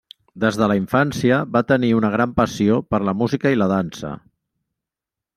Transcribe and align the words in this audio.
Des 0.43 0.55
de 0.59 0.67
la 0.69 0.75
infància 0.77 1.35
va 1.57 1.61
tenir 1.71 1.91
una 1.97 2.09
gran 2.15 2.33
passió 2.39 2.79
per 2.93 3.01
la 3.09 3.13
música 3.19 3.51
i 3.57 3.59
la 3.63 3.67
dansa. 3.73 4.15